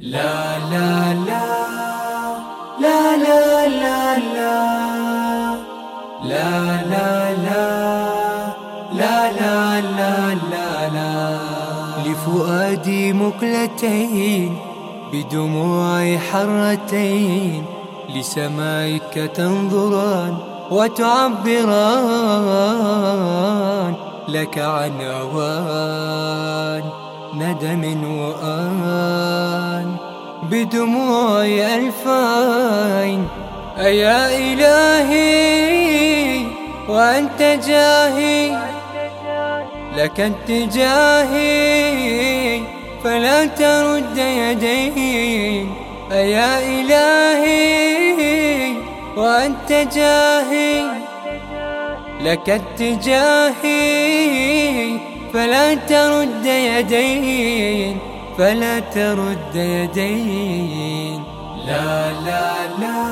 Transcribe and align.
لا 0.00 0.58
لا 0.58 1.14
لا 1.14 1.46
لا 2.80 3.16
لا 3.16 3.66
لا 3.66 4.16
لا 4.16 4.16
لا 4.34 4.64
لا 8.92 9.30
لا 9.30 9.30
لا 9.30 10.34
لا 10.50 10.88
لا 10.88 11.38
لفؤادي 12.06 13.12
مقلتين 13.12 14.56
بدموع 15.12 16.16
حرتين 16.16 17.64
لسمائك 18.14 19.14
تنظران 19.34 20.36
وتعبران 20.70 21.54
لك 24.28 24.58
عن 24.58 25.00
أوان 25.00 26.82
ندم 27.34 28.04
وآن 28.18 29.39
بدموع 30.42 31.44
ألفين. 31.44 33.28
أيا 33.78 34.38
إلهي 34.38 35.40
وأنت 36.88 37.42
جاهي. 37.66 38.58
لك 39.96 40.20
اتجاهي 40.20 41.50
فلا 43.04 43.46
ترد 43.46 44.18
يدين 44.18 45.74
أيا 46.12 46.58
إلهي 46.58 48.20
وأنت 49.16 49.72
جاهي. 49.94 50.82
لك 52.20 52.50
اتجاهي 52.50 53.80
فلا 55.32 55.74
ترد 55.74 56.46
يدين 56.46 58.09
فلا 58.40 58.80
ترد 58.80 59.54
يدين 59.54 61.24
لا 61.66 62.12
لا 62.12 62.52
لا 62.80 63.02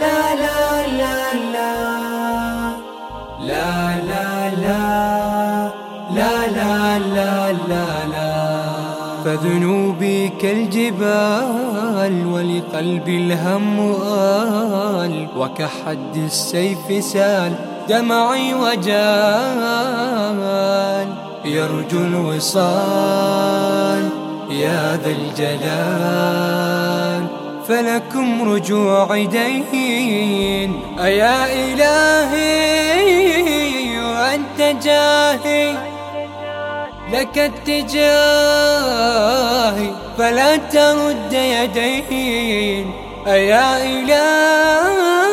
لا 0.00 0.34
لا 0.34 0.86
لا 0.86 1.34
لا 1.34 1.72
لا 3.40 3.98
لا 4.04 4.84
لا 6.10 6.36
لا 6.56 6.98
لا 6.98 7.52
لا 7.68 7.86
لا 8.12 8.32
فذنوبي 9.24 10.28
كالجبال 10.28 12.14
ولقلبي 12.26 13.16
الهم 13.16 13.76
آل 15.00 15.28
وكحد 15.36 16.16
السيف 16.16 17.04
سال 17.04 17.52
دمعي 17.88 18.54
وجال 18.54 20.04
يرجو 21.44 21.98
الوصال 21.98 23.73
يا 24.50 25.00
ذا 25.04 25.10
الجلال 25.10 26.34
فلكم 27.68 28.52
رجوع 28.52 29.24
دين. 29.24 30.80
أيا 31.00 31.46
إلهي 31.64 32.74
وأنت 33.98 34.60
جاهي 34.84 35.74
لك 37.12 37.38
اتجاهي 37.38 38.04
فلا 40.18 40.56
ترد 40.56 41.32
يدين. 41.32 42.92
أيا 43.26 43.82
إلهي 43.84 45.24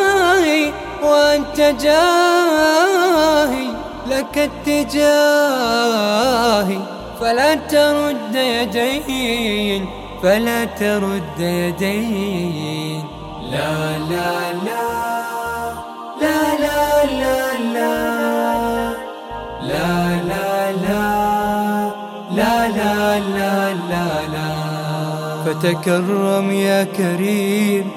وأنت 1.04 1.60
جاهي 1.82 3.68
لك 4.08 4.38
اتجاهي. 4.68 5.62
فلا 7.22 7.56
ترد 7.56 8.36
يدين 8.36 9.86
فلا 10.24 10.66
ترد 10.66 11.40
يدين 11.40 13.04
لا 13.52 13.98
لا 14.10 14.54
لا 14.66 14.88
لا 16.22 16.40
لا 16.60 17.06
لا 17.06 17.42
لا 17.74 18.12
لا 19.62 20.22
لا 20.22 21.02
لا 22.28 22.68
لا 22.68 23.20
لا 23.20 23.74
لا 23.90 24.08
لا 24.34 24.50
فتكرم 25.46 26.52
يا 26.52 26.84
كريم 26.84 27.92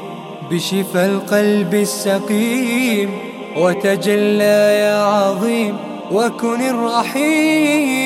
بشفى 0.50 1.06
القلب 1.06 1.74
السقيم 1.74 3.18
وتجلى 3.56 4.78
يا 4.80 5.02
عظيم 5.02 5.93
وكن 6.12 6.60
الرحيم 6.60 8.04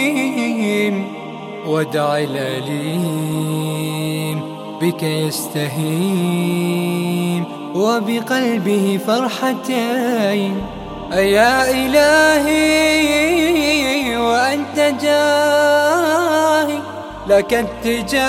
ودع 1.66 2.18
الأليم 2.18 3.58
بك 4.80 5.02
يستهيم 5.02 6.48
وبقلبه 7.74 9.00
فرحتين 9.06 10.62
أيا 11.12 11.70
إلهي 11.70 12.98
وأنت 14.16 14.94
جاهي 15.02 16.78
لك 17.26 17.54
اتجاهي 17.54 18.28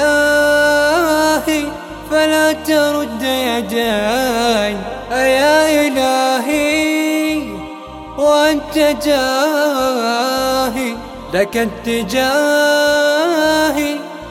فلا 2.12 2.52
ترد 2.54 3.22
يداي 3.24 4.78
أيا 5.12 5.88
إلهي 5.88 7.19
وأنت 8.20 8.78
جاهي 9.06 10.96
لك 11.34 11.58
اتجاهي 11.58 12.20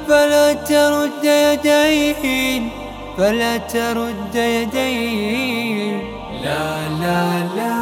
فلا 0.08 0.52
ترد 0.52 1.24
يدين 1.24 2.70
فلا 3.18 3.56
ترد 3.56 4.34
يدين 4.34 6.00
لا 6.44 6.88
لا 7.00 7.38
لا 7.56 7.78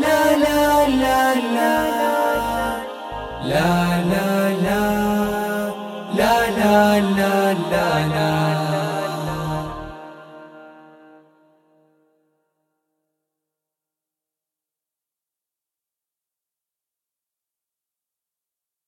لا 0.00 0.36
لا 0.36 0.86
لا 0.86 1.34
لا 1.34 1.74
لا 3.44 3.66
لا 4.04 4.52
لا 4.64 4.84
لا 6.16 6.34
لا 6.50 7.00
لا 7.00 7.54
لا 7.70 7.86
لا 8.14 8.67